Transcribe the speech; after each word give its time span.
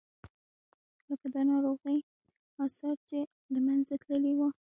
لکه 1.09 1.27
د 1.35 1.37
ناروغۍ 1.51 1.99
آثار 2.65 2.97
چې 3.09 3.19
له 3.53 3.59
منځه 3.67 3.93
تللي 4.03 4.33
وي. 4.39 4.49